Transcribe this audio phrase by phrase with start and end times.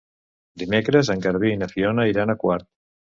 [0.61, 2.67] Dimecres en Garbí i na Fiona iran a Quart.